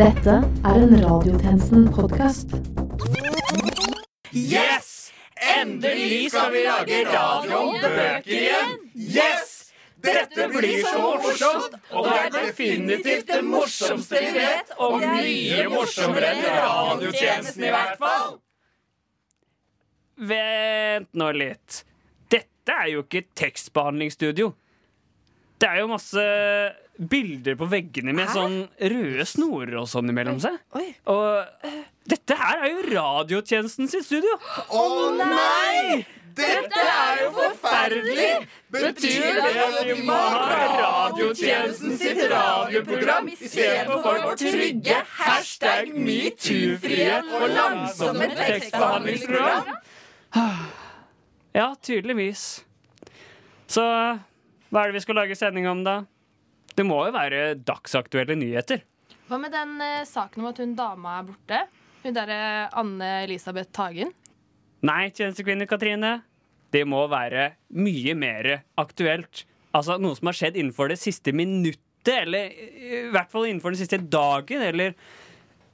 [0.00, 0.32] Dette
[0.64, 2.54] er en Radiotjenesten-podkast.
[4.32, 5.12] Yes!
[5.60, 8.72] Endelig skal vi lage radio om bøker igjen!
[8.96, 9.52] Yes!
[10.00, 16.32] Dette blir så morsomt, og det er definitivt det morsomste vi vet, og mye morsommere
[16.32, 18.36] enn radiotjenesten i hvert fall.
[20.32, 21.82] Vent nå litt.
[22.32, 24.54] Dette er jo ikke tekstbehandlingsstudio.
[25.60, 26.30] Det er jo masse
[27.00, 28.56] bilder på veggene med sånn
[28.92, 30.58] røde snorer og sånn imellom seg.
[31.08, 34.36] Og eh, dette her er jo radiotjenesten sitt studio.
[34.68, 34.86] Å
[35.16, 36.04] nei!
[36.40, 38.28] Dette er jo forferdelig!
[38.70, 47.46] Betyr det at vi må ha radiotjenesten sitt radioprogram istedenfor vårt trygge hashtag metoo-frie og
[47.56, 49.74] langsomme tekstbehandlingsprogram?
[51.56, 52.44] Ja, tydeligvis.
[53.70, 53.82] Så
[54.70, 56.02] hva er det vi skal lage sending om, da?
[56.80, 58.80] Det må jo være dagsaktuelle nyheter.
[59.28, 61.58] Hva med den eh, saken om at hun dama er borte?
[62.00, 62.38] Hun derre
[62.80, 64.14] Anne Elisabeth Tagen?
[64.88, 66.14] Nei, tjenestekvinne Katrine.
[66.72, 68.48] Det må være mye mer
[68.80, 69.44] aktuelt.
[69.76, 73.82] Altså noe som har skjedd innenfor det siste minuttet, eller i hvert fall innenfor den
[73.82, 74.96] siste dagen, eller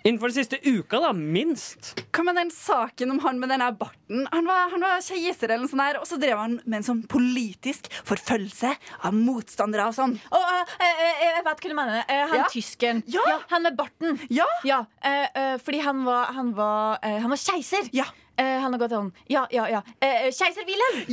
[0.07, 1.95] innenfor den siste uka, da, minst.
[2.15, 4.27] Hva med den saken om han med den barten?
[4.33, 6.87] Han var, han var keiser eller noe sånt der, og så drev han med en
[6.87, 8.73] sånn politisk forfølgelse
[9.09, 10.15] av motstandere og sånn.
[10.31, 12.05] Og, eh, eh, jeg vet hva du mener.
[12.07, 12.47] Eh, han Ja.
[12.53, 13.03] tyskeren.
[13.07, 13.25] Ja.
[13.51, 14.21] han med barten.
[14.31, 14.47] Ja!
[14.65, 17.89] Ja, eh, eh, fordi han var, han var, eh, han var keiser.
[17.93, 18.05] Ja.
[18.37, 19.79] Eh, han har gått sånn Ja, ja, ja.
[20.05, 21.07] Eh, keiser Wilhelm!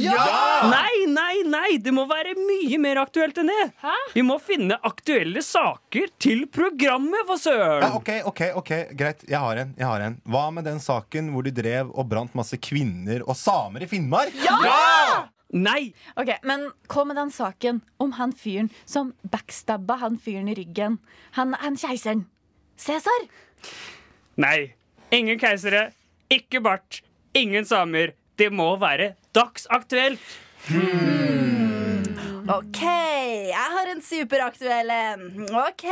[0.73, 1.77] Nei, nei, nei!
[1.79, 3.67] Det må være mye mer aktuelt enn det.
[4.13, 7.85] Vi må finne aktuelle saker til programmet, for søren!
[7.85, 9.23] Ja, ok, ok, ok, greit.
[9.29, 9.71] Jeg har en.
[9.79, 13.37] jeg har en Hva med den saken hvor de drev og brant masse kvinner og
[13.39, 14.35] samer i Finnmark?
[14.43, 15.23] Ja!
[15.53, 15.93] Nei!
[16.17, 20.99] Ok, Men hva med den saken om han fyren som backstabba han fyren i ryggen?
[21.37, 22.25] Han, han keiseren.
[22.75, 23.27] Cæsar?
[24.41, 24.73] Nei.
[25.13, 25.91] Ingen keisere,
[26.33, 27.03] ikke bart,
[27.33, 28.13] ingen samer.
[28.37, 30.21] Det må være dagsaktuelt.
[32.43, 35.45] OK, jeg har en superaktuell en.
[35.47, 35.85] OK.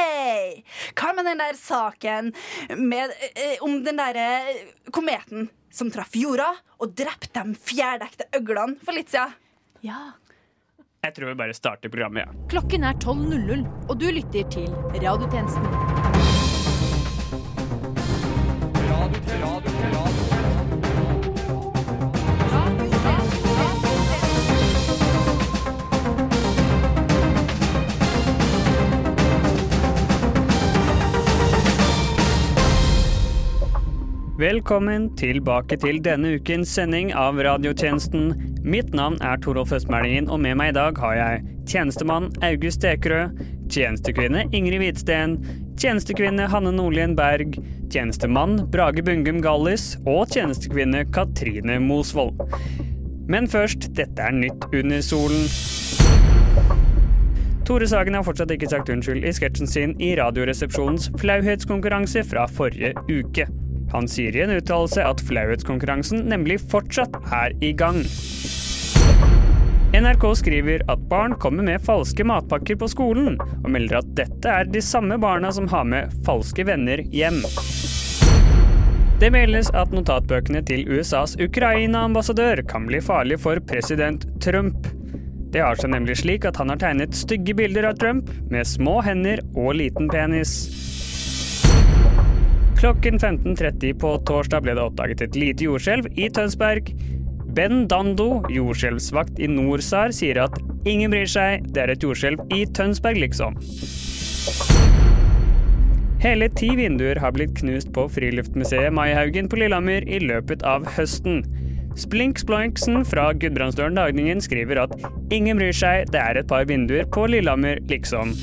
[0.99, 2.33] Hva med den der saken
[2.75, 4.27] med, eh, om den derre
[4.91, 6.49] kometen som traff jorda
[6.81, 9.37] og drepte de fjærdekte øglene for litt siden?
[9.85, 10.11] Ja.
[11.01, 12.45] Jeg tror vi bare starter programmet, ja.
[12.51, 16.00] Klokken er 12.00, og du lytter til Radiotjenesten.
[34.41, 38.31] Velkommen tilbake til denne ukens sending av radiotjenesten.
[38.65, 43.27] Mitt navn er Torolf Østmælingen, og med meg i dag har jeg tjenestemann August Ekerø,
[43.69, 45.37] tjenestekvinne Ingrid Hvitsten,
[45.77, 47.59] tjenestekvinne Hanne Nordlien Berg,
[47.93, 52.41] tjenestemann Brage Bungum Gallis og tjenestekvinne Katrine Mosvold.
[53.29, 55.45] Men først, dette er nytt under solen.
[57.69, 62.95] Tore Sagen har fortsatt ikke sagt unnskyld i sketsjen sin i Radioresepsjonens flauhetskonkurranse fra forrige
[63.05, 63.45] uke.
[63.91, 68.03] Han sier i en uttalelse at flauhetskonkurransen nemlig fortsatt er i gang.
[69.91, 74.69] NRK skriver at barn kommer med falske matpakker på skolen, og melder at dette er
[74.71, 77.41] de samme barna som har med falske venner hjem.
[79.19, 84.87] Det meldes at notatbøkene til USAs Ukraina-ambassadør kan bli farlig for president Trump.
[85.51, 89.01] Det har seg nemlig slik at han har tegnet stygge bilder av Trump med små
[89.03, 90.55] hender og liten penis.
[92.81, 96.87] Klokken 15.30 på torsdag ble det oppdaget et lite jordskjelv i Tønsberg.
[97.53, 100.57] Ben Dando, jordskjelvsvakt i NorSAR, sier at
[100.89, 103.59] ingen bryr seg, det er et jordskjelv i Tønsberg, liksom.
[106.25, 111.43] Hele ti vinduer har blitt knust på Friluftsmuseet Maihaugen på Lillehammer i løpet av høsten.
[112.01, 114.97] Splink Sploinksen fra Gudbrandsdølen Dagningen skriver at
[115.29, 118.33] ingen bryr seg, det er et par vinduer på Lillehammer, liksom.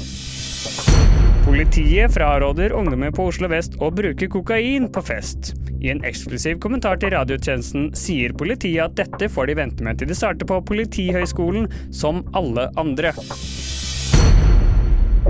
[1.48, 5.54] Politiet fraråder ungdommer på Oslo vest å bruke kokain på fest.
[5.80, 10.10] I en eksklusiv kommentar til radiotjenesten sier politiet at dette får de vente med til
[10.10, 13.14] de starter på Politihøgskolen, som alle andre.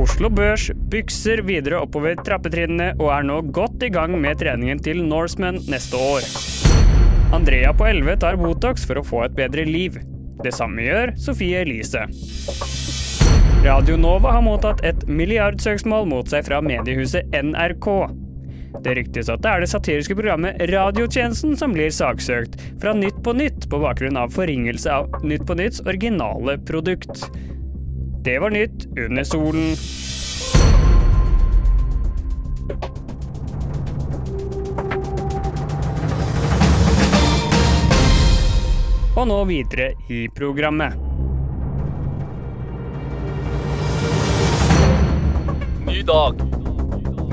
[0.03, 5.05] Oslo Børs bykser videre oppover trappetrinnene og er nå godt i gang med treningen til
[5.07, 6.27] Norseman neste år.
[7.39, 10.03] Andrea på 11 tar Botox for å få et bedre liv.
[10.43, 12.09] Det samme gjør Sofie Elise.
[13.65, 17.89] Radio Nova har mottatt et milliardsøksmål mot seg fra mediehuset NRK.
[18.85, 23.35] Det ryktes at det er det satiriske programmet Radiotjenesten som blir saksøkt fra Nytt på
[23.35, 27.25] Nytt på bakgrunn av forringelse av Nytt på Nytts originale produkt.
[28.23, 29.75] Det var nytt under solen.
[39.19, 41.08] Og nå videre i programmet.
[45.99, 46.35] Ny dag.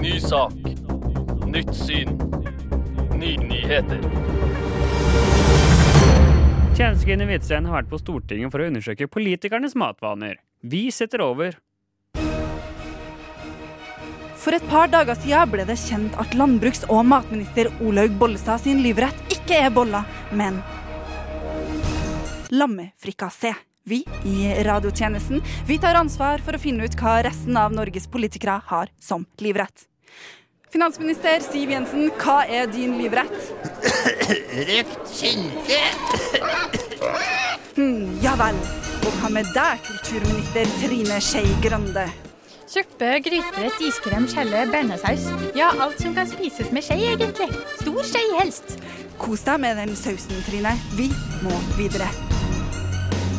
[0.02, 0.54] Ny sak.
[1.46, 2.16] Nytt syn.
[3.14, 4.00] Nye nyheter.
[6.74, 10.40] Tjenestekvinne Hvitsten har vært på Stortinget for å undersøke politikernes matvaner.
[10.66, 11.60] Vi setter over.
[14.42, 18.82] For et par dager siden ble det kjent at landbruks- og matminister Olaug Bollestad sin
[18.82, 20.58] livrett ikke er boller, men
[22.50, 23.54] lammefrikassé.
[23.88, 28.58] Vi i radiotjenesten vi tar ansvar for å finne ut hva resten av Norges politikere
[28.66, 29.86] har som livrett.
[30.74, 33.52] Finansminister Siv Jensen, hva er din livrett?
[34.72, 35.78] Røkt skinke.
[37.78, 38.58] Hmm, ja vel.
[39.06, 42.10] Og hva med deg, kulturminister Trine Skei Grande?
[42.66, 45.30] Suppe, gryterett, iskrem, skjelle, bearnéssaus.
[45.54, 47.52] Ja, alt som kan spises med skje, egentlig.
[47.78, 48.80] Stor skje helst.
[49.22, 50.74] Kos deg med den sausen, Trine.
[50.98, 51.12] Vi
[51.46, 52.25] må videre.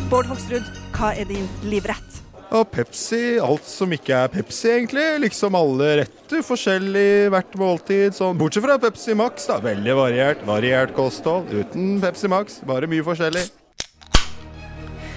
[0.07, 0.63] Bård Hoksrud,
[0.95, 2.21] hva er din livrett?
[2.55, 5.03] Og Pepsi, alt som ikke er Pepsi, egentlig.
[5.25, 8.15] Liksom alle retter, forskjellig hvert måltid.
[8.15, 8.39] Sånn.
[8.39, 9.59] Bortsett fra Pepsi Max, da.
[9.65, 10.45] Veldig variert.
[10.47, 11.51] Variert kosthold.
[11.51, 13.43] Uten Pepsi Max, bare mye forskjellig.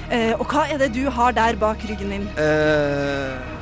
[0.09, 2.27] Eh, og hva er det du har der bak ryggen din?
[2.41, 3.57] Eh...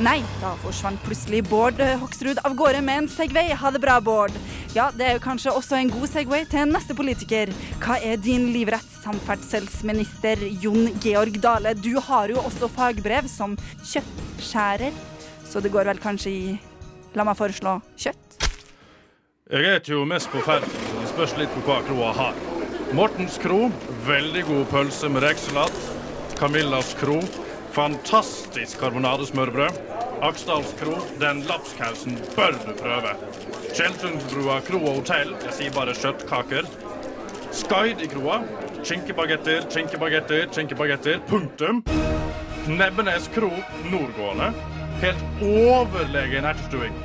[0.00, 3.52] Nei, da forsvant plutselig Bård eh, Hoksrud av gårde med en Segway.
[3.52, 4.32] Ha det bra, Bård.
[4.70, 7.50] Ja, det er jo kanskje også en god Segway til neste politiker.
[7.82, 11.72] Hva er din livrett, samferdselsminister Jon Georg Dale?
[11.74, 14.94] Du har jo også fagbrev som kjøttskjærer,
[15.42, 16.58] så det går vel kanskje i
[17.18, 18.36] La meg foreslå kjøtt?
[19.50, 20.78] Jeg spiser jo mest på felt.
[21.00, 22.38] Det spørs litt på hva kroa har.
[22.94, 23.72] Mortens kro,
[24.06, 25.82] veldig god pølse med rekesalat.
[26.38, 27.18] Camillas kro,
[27.74, 29.82] fantastisk karbonadesmørbrød.
[30.22, 33.14] Aksdals kro, den lapskausen bør du prøve.
[33.72, 36.66] Skjeltungsbrua kro og hotell, jeg sier bare kjøttkaker.
[37.56, 38.42] Skaid i kroa,
[38.84, 41.80] skinkebagetter, skinkebagetter, skinkebagetter, punktum.
[42.68, 43.48] Nebbenes kro,
[43.88, 44.50] nordgående.
[45.00, 46.98] Helt overlegen ertestuing.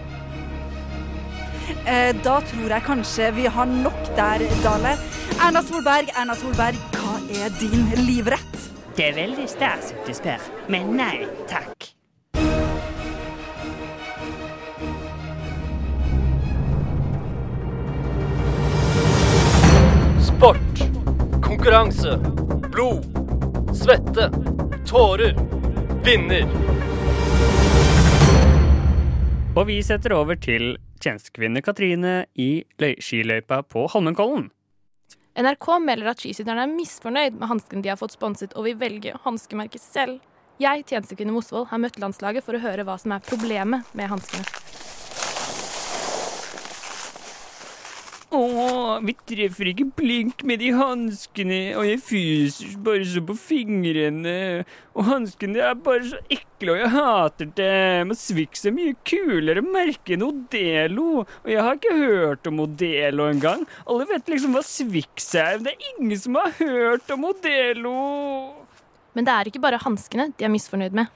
[1.88, 4.98] Eh, da tror jeg kanskje vi har nok der, Dale.
[5.40, 8.60] Erna Solberg, Erna Solberg, hva er din livrett?
[8.96, 11.75] Det er veldig stas at du spør, men nei takk.
[21.66, 22.18] Konkurranse.
[22.72, 23.06] Blod.
[23.76, 24.32] Svette.
[24.88, 25.34] Tårer.
[26.06, 26.46] Vinner.
[29.58, 34.52] Og vi setter over til tjenestekvinne Katrine i skiløypa på Holmenkollen.
[35.42, 39.18] NRK melder at skisytterne er misfornøyd med hanskene de har fått sponset, og vil velge
[39.26, 40.22] hanskemerket selv.
[40.62, 44.46] Jeg, tjenestekvinne Mosvold, har møtt landslaget for å høre hva som er problemet med hanskene.
[48.36, 54.66] Å, vi treffer ikke blink med de hanskene, og jeg fyser bare så på fingrene.
[54.96, 58.12] Og hanskene er bare så ekle, og jeg hater dem.
[58.12, 61.24] Og Swix er mye kulere merke enn Odelo.
[61.24, 63.64] Og jeg har ikke hørt om Odelo engang.
[63.86, 67.98] Alle vet liksom hva Swix er, men det er ingen som har hørt om Odelo.
[69.16, 71.08] Men det er ikke bare hanskene de er misfornøyd med.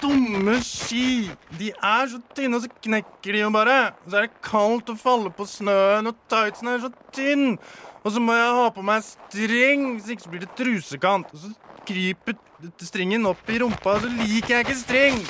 [0.00, 1.30] Dumme ski!
[1.58, 3.78] De er så tynne, og så knekker de jo bare.
[4.06, 7.58] Så er det kaldt å falle på snøen, og tightsen er så tynn.
[8.00, 11.34] Og så må jeg ha på meg streng, hvis ikke så blir det trusekant.
[11.34, 11.52] Og så
[11.88, 12.38] kryper
[12.84, 15.20] stringen opp i rumpa, og så liker jeg ikke streng.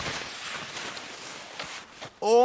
[2.20, 2.38] Å,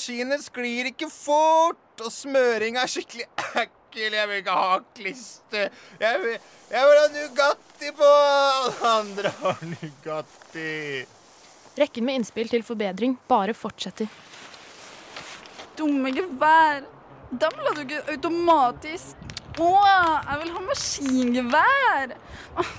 [0.00, 3.28] skiene sklir ikke fort, og smøringa er skikkelig
[3.60, 4.14] ekkel.
[4.16, 5.74] Jeg vil ikke ha klister.
[6.00, 6.38] Jeg vil,
[6.72, 8.12] jeg vil ha Nugatti på!
[8.62, 10.72] Alle andre har Nugatti.
[11.78, 14.10] Rekken med innspill til forbedring bare fortsetter.
[15.78, 16.84] Dumme gevær.
[17.32, 19.30] Dem la du ikke automatisk.
[19.60, 22.14] Å, jeg vil ha maskingevær.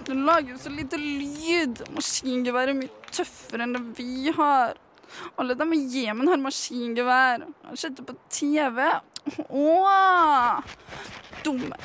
[0.06, 1.84] Du lager jo så lite lyd.
[1.94, 4.78] Maskingevær er mye tøffere enn det vi har.
[5.38, 7.46] Alle dem i Jemen har maskingevær.
[7.46, 8.82] Jeg har sett det på TV.
[9.50, 10.62] Åh!
[11.44, 11.78] Dumme,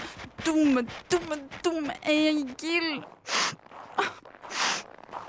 [0.45, 3.03] dumme, dumme, dumme Egil.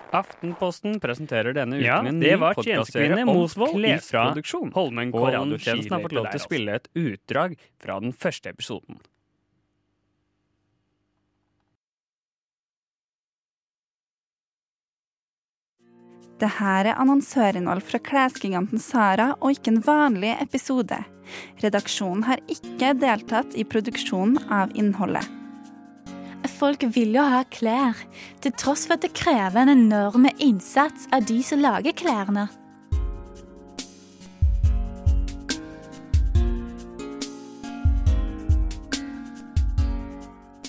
[0.09, 4.73] Aftenposten presenterer denne uken Ja, en ny podkastserie om klesproduksjon.
[4.73, 9.01] Og radiotjenesten har fått lov til å spille et utdrag fra den første episoden.
[16.39, 21.01] Det her er annonsørinnhold fra klesgiganten Sara, og ikke en vanlig episode.
[21.59, 25.38] Redaksjonen har ikke deltatt i produksjonen av innholdet.
[26.59, 27.95] Folk vil jo ha klær,
[28.43, 32.49] til tross for at det krever en enorm innsats av de som lager klærne.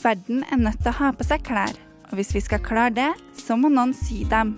[0.04, 1.76] verden er nødt til å ha på seg klær.
[2.11, 4.56] Og hvis vi skal klare det, så må noen sy dem.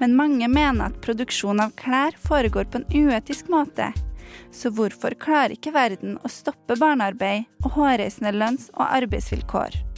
[0.00, 3.90] Men mange mener at produksjon av klær foregår på en uetisk måte.
[4.54, 9.89] Så hvorfor klarer ikke verden å stoppe barnearbeid og hårreisende lønns- og arbeidsvilkår?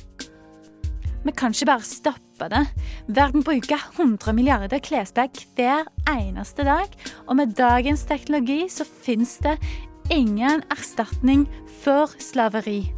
[1.22, 2.64] Vi kan ikke bare stoppe det.
[3.06, 6.90] Verden bruker 100 milliarder klesplagg hver eneste dag.
[7.28, 9.58] Og med dagens teknologi så fins det
[10.10, 11.46] ingen erstatning
[11.84, 12.90] for slaveri.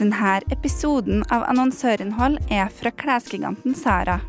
[0.00, 4.22] Denne episoden av Annonsørinnhold er fra klesgiganten Sara.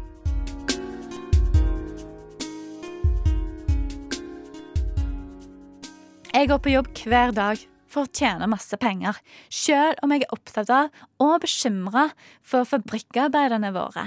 [6.32, 7.60] Jeg går på jobb hver dag
[7.92, 9.18] for å tjene masse penger,
[9.52, 12.06] selv om jeg er opptatt av og bekymra
[12.40, 14.06] for fabrikkarbeiderne våre.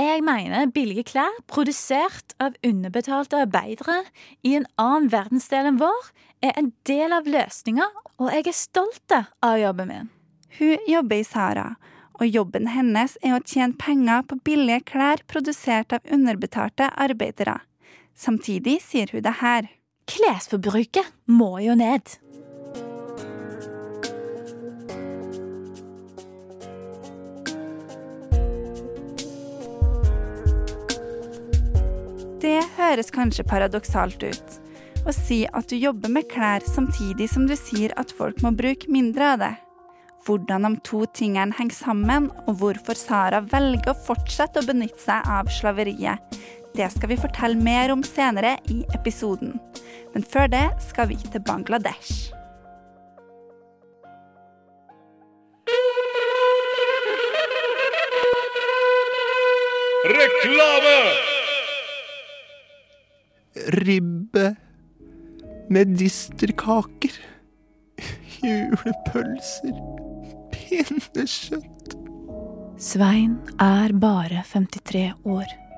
[0.00, 4.00] Jeg mener billige klær produsert av underbetalte arbeidere
[4.42, 6.10] i en annen verdensdel enn vår,
[6.42, 7.86] er en del av løsninga,
[8.18, 10.12] og jeg er stolt av jobben min.
[10.58, 11.68] Hun jobber i Sara,
[12.18, 17.60] og jobben hennes er å tjene penger på billige klær produsert av underbetalte arbeidere.
[18.18, 19.70] Samtidig sier hun det her.
[20.10, 22.02] Klesforbruket må jo ned.
[32.40, 34.60] Det høres kanskje paradoksalt ut.
[35.06, 38.90] Å si at du jobber med klær samtidig som du sier at folk må bruke
[38.90, 39.54] mindre av det.
[40.26, 45.30] Hvordan de to tingene henger sammen, og hvorfor Sara velger å fortsette å benytte seg
[45.38, 46.40] av slaveriet,
[46.74, 49.56] det skal vi fortelle mer om senere i episoden.
[50.14, 52.30] Men før det skal vi til Bangladesh.
[60.10, 60.96] Reklame!
[63.84, 64.46] Ribbe
[65.70, 67.18] med disterkaker.
[68.40, 69.76] Julepølser.
[70.54, 71.96] Pinnekjøtt.
[72.80, 75.69] Svein er bare 53 år.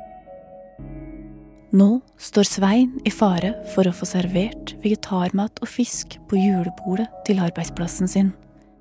[1.72, 7.40] Nå står Svein i fare for å få servert vegetarmat og fisk på julebordet til
[7.40, 8.28] arbeidsplassen sin.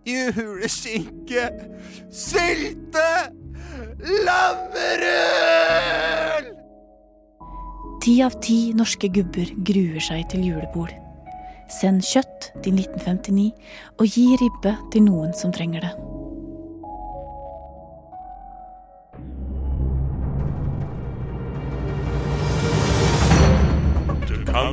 [0.03, 1.47] Juleskinke,
[2.11, 3.31] sylte,
[4.27, 5.71] lammerøl!
[8.03, 10.91] Ti av ti norske gubber gruer seg til julebord.
[11.71, 13.55] Send kjøtt til 1959
[14.01, 16.10] og gi ribbe til noen som trenger det.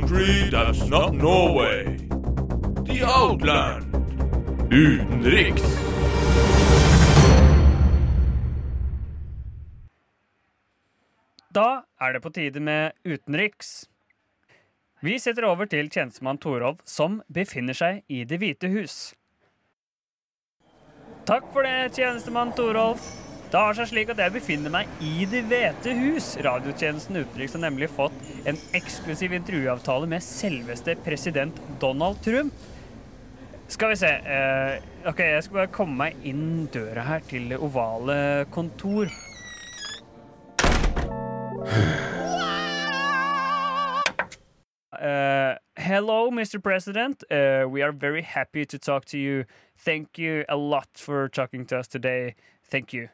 [0.09, 1.97] Country that's not Norway.
[2.85, 3.85] The Outland.
[4.71, 5.63] Utenriks.
[11.53, 13.89] Da er det på tide med utenriks.
[15.01, 19.13] Vi setter over til tjenestemann Torolv, som befinner seg i Det hvite hus.
[21.25, 23.28] Takk for det, tjenestemann Torolv.
[23.49, 26.35] Det har seg slik at jeg befinner meg i Det hvete hus.
[26.45, 28.13] Radiotjenesten Utenriks har nemlig fått
[28.45, 32.53] en eksklusiv intervjuavtale med selveste president Donald Trump.
[33.69, 34.77] Skal vi se uh,
[35.09, 39.09] OK, jeg skal bare komme meg inn døra her til det ovale kontor.
[44.93, 46.61] Uh, hello, Mr.
[46.61, 47.23] President.
[47.31, 49.45] Uh, we are very happy to talk to you.
[49.75, 52.35] Thank you a lot for talking to us today.
[52.69, 53.09] Thank you.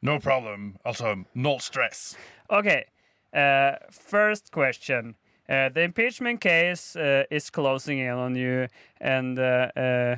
[0.00, 0.76] No problem.
[0.84, 2.16] Also, no stress.
[2.50, 2.84] Okay.
[3.32, 5.14] Uh, first question.
[5.48, 8.68] Uh, the impeachment case uh, is closing in on you,
[9.00, 10.16] and uh, uh,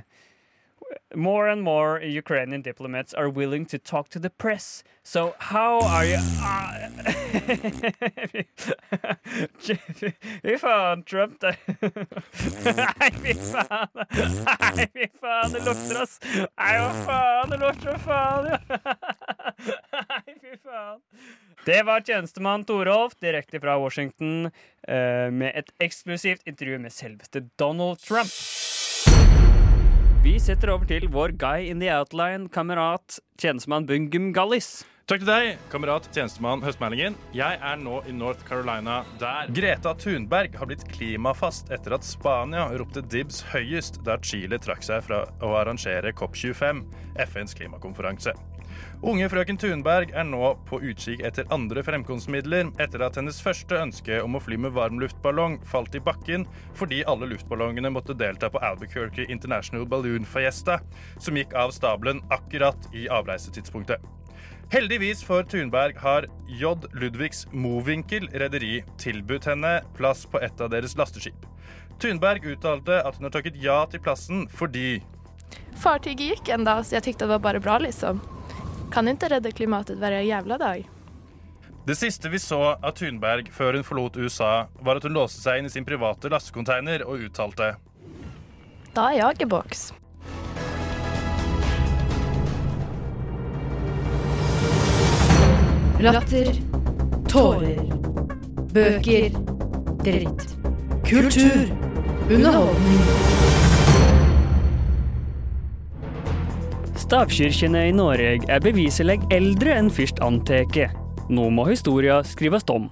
[1.14, 4.82] more and more Ukrainian diplomats are willing to talk to the press.
[5.02, 6.18] So, how are you?
[6.40, 6.74] Ah.
[10.42, 11.42] Fy faen, Trump.
[11.42, 13.88] Nei, fy faen.
[13.94, 16.18] Nei, fy faen, det lukter, oss.
[16.34, 18.44] Nei, hva faen, det lukter, faen.
[19.98, 21.02] Nei, fy faen.
[21.64, 24.50] Det var tjenestemann Torolf direkte fra Washington
[24.88, 28.32] eh, med et eksklusivt intervju med selveste Donald Trump.
[30.24, 34.86] Vi setter over til vår guy in the outline, kamerat tjenestemann Bungum Gallis.
[35.04, 37.12] Takk til deg, kamerat tjenestemann Høstmeldingen.
[37.36, 42.62] Jeg er nå i North Carolina, der Greta Thunberg har blitt klimafast etter at Spania
[42.80, 46.80] ropte dibs høyest da Chile trakk seg fra å arrangere COP25,
[47.26, 48.32] FNs klimakonferanse.
[49.04, 54.24] Unge frøken Thunberg er nå på utkikk etter andre fremkomstmidler etter at hennes første ønske
[54.24, 56.48] om å fly med varmluftballong falt i bakken
[56.80, 60.80] fordi alle luftballongene måtte delta på Albuquerque International Balloon Fiesta,
[61.20, 64.13] som gikk av stabelen akkurat i avreisetidspunktet.
[64.74, 66.74] Heldigvis for Thunberg har J.
[66.92, 71.46] Ludvigs Mowinckel rederi tilbudt henne plass på et av deres lasteskip.
[72.02, 74.98] Thunberg uttalte at hun har takket ja til plassen fordi
[75.78, 78.18] Fartyget gikk enda, så jeg tykte det var bare bra, liksom.
[78.90, 80.90] Kan ikke redde klimatet hver jævla dag.
[81.86, 85.62] Det siste vi så av Thunberg før hun forlot USA, var at hun låste seg
[85.62, 87.76] inn i sin private lastecontainer og uttalte
[88.90, 89.92] Da er jeg i boks.
[96.04, 96.50] Latter.
[97.28, 97.78] Tårer.
[98.74, 99.30] Bøker.
[100.04, 100.42] Dritt.
[101.06, 101.70] Kultur.
[102.28, 103.00] Underholdning.
[107.00, 110.90] Stavkirkene i Norge er beviselig eldre enn først anteke.
[111.32, 112.90] Nå må historia skrives om.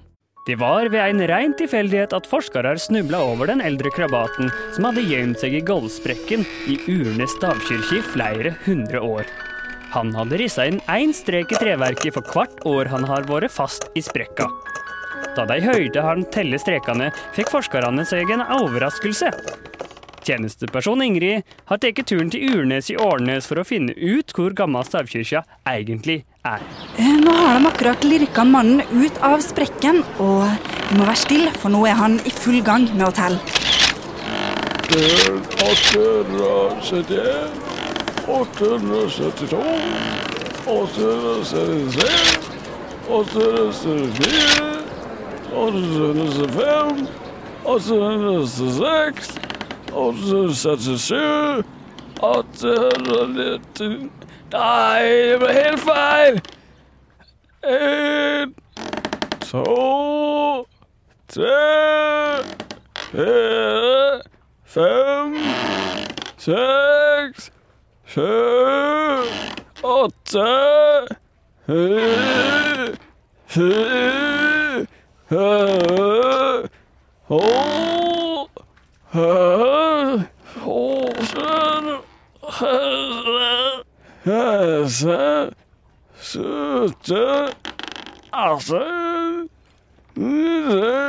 [0.48, 5.04] Det var ved en rein tilfeldighet at forskere snubla over den eldre krabaten som hadde
[5.04, 9.51] gjemt seg i gulvsprekken i Urne stavkirke i flere hundre år.
[9.92, 13.90] Han hadde rissa inn én strek i treverket for hvert år han har vært fast
[13.98, 14.46] i sprekka.
[15.36, 19.30] Da de hørte han telle strekene, fikk forskerne seg en overraskelse.
[20.22, 24.84] Tjenesteperson Ingrid har tatt turen til Urnes i Årnes for å finne ut hvor gammel
[24.86, 26.62] stavkirka egentlig er.
[26.96, 30.46] Eh, Nå har de akkurat lirka mannen ut av sprekken, og
[30.90, 33.40] vi må være stille, for nå er han i full gang med å telle.
[34.92, 37.61] 871,
[38.26, 39.56] 872,
[40.66, 42.08] 873,
[43.08, 44.82] 874,
[45.64, 47.08] 875,
[47.64, 49.34] 876,
[49.92, 51.64] 877,
[52.20, 54.10] 890
[54.52, 56.40] Nei, det ble helt feil!
[57.64, 58.52] En,
[59.40, 60.66] to,
[61.32, 61.62] tre,
[63.06, 64.20] fire,
[64.74, 65.38] fem,
[66.36, 67.01] seks,
[68.14, 68.20] 十，
[69.80, 70.38] 二十，
[71.64, 72.92] 三
[73.46, 74.28] 十，四
[75.30, 75.34] 十，
[77.28, 77.38] 五
[81.24, 81.38] 十，
[84.24, 85.50] 六十，
[86.20, 86.38] 七
[87.02, 87.10] 十，
[88.30, 91.00] 八十，九十，一百，二百，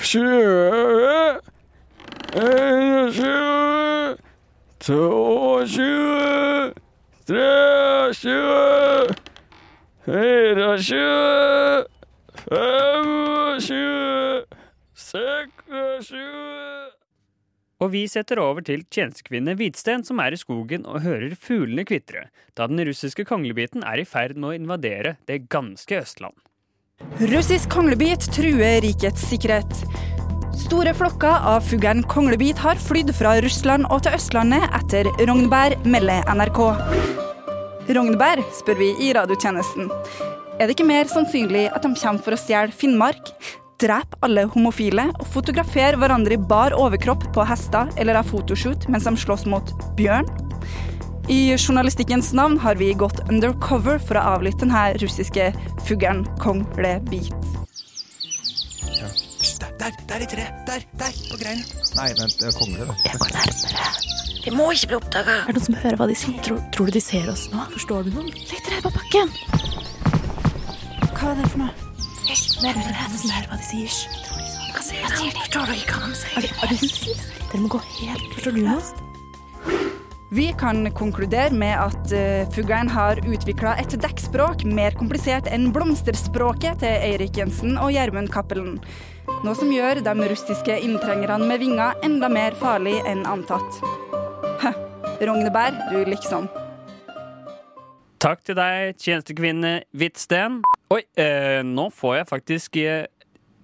[0.00, 1.36] 四百，五百，
[2.32, 2.67] 六百，八百，九百，一千。
[4.88, 6.72] 22
[7.28, 9.12] 23
[10.06, 11.84] 25
[14.96, 16.16] 26
[17.78, 22.32] Og vi setter over til tjenestekvinne Hvitsten, som er i skogen og hører fuglene kvitre,
[22.56, 26.32] da den russiske konglebiten er i ferd med å invadere det ganske Østland.
[27.28, 29.84] Russisk konglebit truer rikets sikkerhet.
[30.58, 36.26] Store flokker av fuglen konglebit har flydd fra Russland og til Østlandet etter rognbær, melder
[36.34, 36.58] NRK.
[37.94, 39.86] Rognbær, spør vi i radiotjenesten.
[40.58, 43.30] Er det ikke mer sannsynlig at de kommer for å stjele Finnmark,
[43.78, 49.06] drepe alle homofile og fotografere hverandre i bar overkropp på hester eller ha fotoshoot mens
[49.06, 50.26] de slåss mot bjørn?
[51.30, 55.52] I journalistikkens navn har vi gått undercover for å avlytte denne russiske
[55.86, 57.57] fuglen konglebit.
[59.88, 60.42] Der, der i tre.
[60.66, 61.64] Der, der, på greinen.
[61.96, 62.96] Nei, vent, det er kongle, det.
[63.06, 63.86] Jeg går nærmere.
[64.44, 65.36] Vi må ikke bli oppdaga.
[65.38, 66.42] Er det noen som hører hva de sier?
[66.44, 67.64] Tror, tror du de ser oss nå?
[67.72, 68.28] Forstår du noe?
[68.50, 69.32] dere her på bakken.
[71.14, 71.72] Hva er det for noe?
[72.28, 73.96] Hysj, det er noen som hører hva de sier.
[74.76, 75.32] Hva sier de?
[75.40, 76.52] Forstår du ikke hva de sier?
[76.52, 79.82] Er det, Dere må gå helt Forstår du noe?
[80.36, 86.84] Vi kan konkludere med at uh, fuglen har utvikla et dekkspråk mer komplisert enn blomsterspråket
[86.84, 88.82] til Eirik Jensen og Gjermund Cappelen.
[89.44, 93.80] Noe som gjør de russiske inntrengerne med vinger enda mer farlig enn antatt.
[94.62, 94.72] Hø,
[95.28, 96.48] rognebær, du liksom.
[98.18, 100.62] Takk til deg, tjenestekvinne Hvitsten.
[100.90, 103.04] Oi, eh, nå får jeg faktisk eh,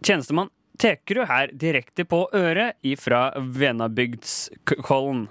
[0.04, 5.28] Tjenestemann Tekerud her direkte på øret ifra Venabygdskollen.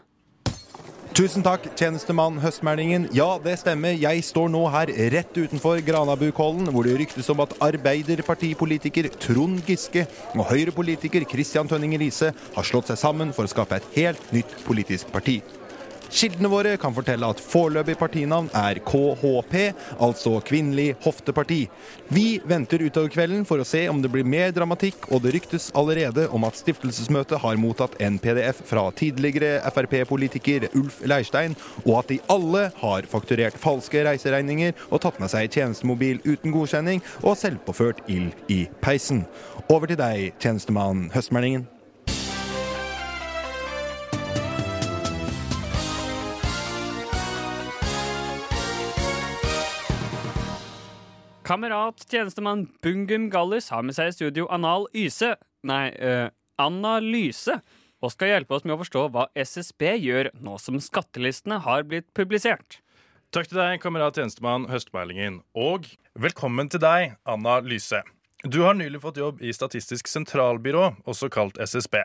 [1.13, 3.03] Tusen takk, tjenestemann Høstmælingen.
[3.13, 3.93] Ja, det stemmer.
[4.01, 10.07] Jeg står nå her rett utenfor Granabukollen, hvor det ryktes om at arbeiderpartipolitiker Trond Giske
[10.33, 14.57] og høyrepolitiker Christian Tønning Riise har slått seg sammen for å skape et helt nytt
[14.65, 15.37] politisk parti.
[16.13, 19.55] Kildene våre kan fortelle at foreløpig partinavn er KHP,
[19.97, 21.63] altså Kvinnelig hofteparti.
[22.13, 25.71] Vi venter utover kvelden for å se om det blir mer dramatikk, og det ryktes
[25.73, 32.13] allerede om at stiftelsesmøtet har mottatt en PDF fra tidligere Frp-politiker Ulf Leirstein, og at
[32.13, 38.05] de alle har fakturert falske reiseregninger og tatt med seg tjenestemobil uten godkjenning og selvpåført
[38.05, 39.25] ild i peisen.
[39.65, 41.72] Over til deg, tjenestemann Høstmeldingen.
[51.43, 55.33] Kamerat tjenestemann Bungum Gallis har med seg i studio Anal Yse
[55.67, 56.29] Nei, uh,
[56.59, 57.57] Anna Lyse,
[58.03, 62.07] og skal hjelpe oss med å forstå hva SSB gjør nå som skattelistene har blitt
[62.15, 62.79] publisert.
[63.35, 65.41] Takk til deg, kamerat tjenestemann Høstmeilingen.
[65.55, 68.03] Og velkommen til deg, Anna Lyse.
[68.43, 72.03] Du har nylig fått jobb i Statistisk sentralbyrå, også kalt SSB.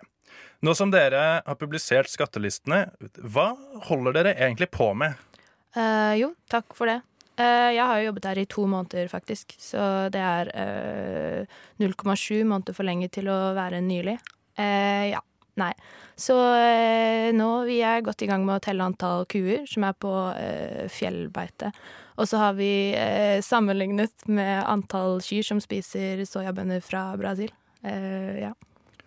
[0.66, 2.88] Nå som dere har publisert skattelistene,
[3.22, 3.52] hva
[3.90, 5.14] holder dere egentlig på med?
[5.76, 7.02] Uh, jo, takk for det.
[7.38, 9.54] Eh, jeg har jo jobbet her i to måneder, faktisk.
[9.62, 9.80] Så
[10.14, 14.18] det er eh, 0,7 måneder for lenge til å være nylig.
[14.58, 15.22] Eh, ja.
[15.58, 15.72] Nei.
[16.18, 19.96] Så eh, nå vi er godt i gang med å telle antall kuer som er
[19.98, 21.72] på eh, fjellbeite.
[22.18, 27.50] Og så har vi eh, sammenlignet med antall kyr som spiser soyabønner fra Brasil.
[27.82, 28.52] Eh, ja.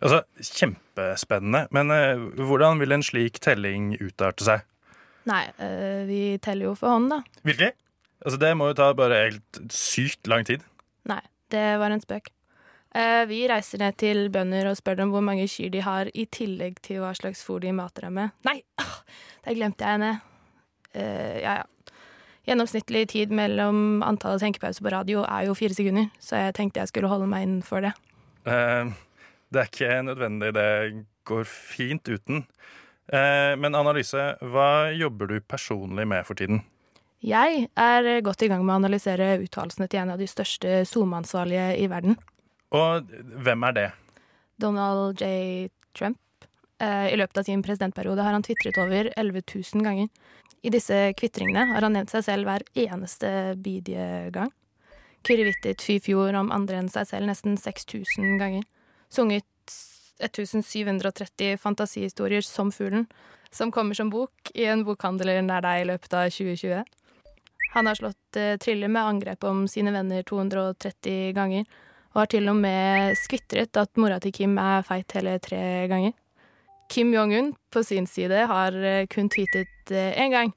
[0.01, 1.65] Altså, Kjempespennende.
[1.75, 4.67] Men eh, hvordan vil en slik telling utarte seg?
[5.29, 7.21] Nei, eh, vi teller jo for hånd, da.
[7.47, 7.75] Virkelig?
[8.21, 10.63] Altså, Det må jo ta bare helt sykt lang tid.
[11.09, 12.29] Nei, det var en spøk.
[12.93, 16.25] Eh, vi reiser ned til bønder og spør dem hvor mange kyr de har, i
[16.27, 18.33] tillegg til hva slags fôr de mater dem med.
[18.47, 18.97] Nei, ah,
[19.45, 20.11] der glemte jeg henne.
[20.93, 21.95] Eh, ja, ja.
[22.49, 26.89] Gjennomsnittlig tid mellom antallet tenkepauser på radio er jo fire sekunder, så jeg tenkte jeg
[26.89, 27.93] skulle holde meg innenfor det.
[28.49, 28.89] Eh,
[29.53, 30.49] det er ikke nødvendig.
[30.57, 30.69] Det
[31.29, 32.45] går fint uten.
[33.11, 36.63] Eh, men Analyse, hva jobber du personlig med for tiden?
[37.21, 41.75] Jeg er godt i gang med å analysere uttalelsene til en av de største SoMe-ansvarlige
[41.77, 42.17] i verden,
[42.71, 43.03] Og
[43.43, 43.89] hvem er det?
[44.57, 45.69] Donald J.
[45.93, 46.17] Trump.
[46.79, 49.41] Eh, I løpet av sin presidentperiode har han tvitret over 11
[49.75, 50.07] 000 ganger.
[50.63, 54.53] I disse kvitringene har han nevnt seg selv hver eneste bidige gang.
[55.27, 58.63] Kvirrevittet fy-fjor om andre enn seg selv nesten 6000 ganger.
[59.11, 59.45] Sunget
[60.21, 63.07] 1730 fantasihistorier som Fuglen,
[63.51, 66.85] som kommer som bok i en bokhandler nær deg i løpet av 2020.
[67.73, 71.65] Han har slått eh, Trille med angrep om sine venner 230 ganger,
[72.11, 76.11] og har til og med skvitret at mora til Kim er feit hele tre ganger.
[76.91, 80.51] Kim Jong-un på sin side har eh, kun tweetet én gang,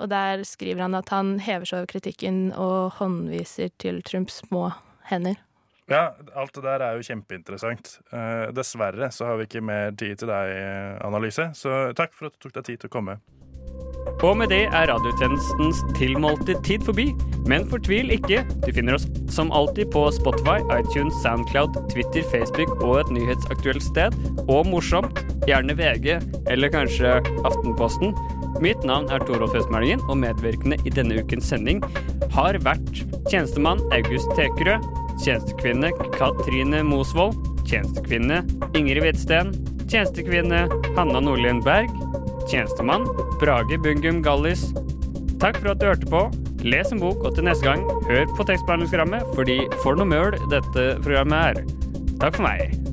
[0.00, 4.70] og der skriver han at han hever seg over kritikken og håndviser til Trumps små
[5.12, 5.36] hender.
[5.92, 7.98] Ja, alt det der er jo kjempeinteressant.
[8.08, 10.56] Eh, dessverre så har vi ikke mer tid til deg,
[11.04, 13.20] Analyse, så takk for at du tok deg tid til å komme.
[14.24, 17.10] Og med det er radiotjenestens tilmålte tid forbi.
[17.50, 23.02] Men fortvil ikke, du finner oss som alltid på Spotify, iTunes, Soundcloud, Twitter, Facebook og
[23.02, 24.16] et nyhetsaktuelt sted.
[24.46, 26.14] Og morsomt, gjerne VG
[26.52, 28.16] eller kanskje Aftenposten.
[28.64, 31.82] Mitt navn er Torolf Østmælingen, og medvirkende i denne ukens sending
[32.32, 34.86] har vært tjenestemann August Tekerød,
[35.20, 37.36] tjenestekvinne Katrine Mosvold,
[37.68, 38.40] tjenestekvinne
[38.78, 39.52] Ingrid Hvidsten,
[39.90, 41.92] tjenestekvinne Hanna Nordlien Berg,
[42.48, 43.04] tjenestemann
[43.40, 44.68] Brage Bungum Gallis.
[45.40, 46.22] Takk for at du hørte på.
[46.64, 50.88] Les en bok, og til neste gang, hør på tekstbehandlingsprogrammet, fordi for noe møl dette
[51.04, 51.62] programmet er.
[52.22, 52.83] Takk for meg.